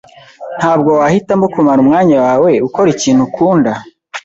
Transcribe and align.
Ntabwo 0.59 0.89
wahitamo 0.99 1.45
kumara 1.53 1.79
umwanya 1.85 2.15
wawe 2.25 2.51
ukora 2.67 2.89
ikintu 2.95 3.21
ukunda? 3.27 3.71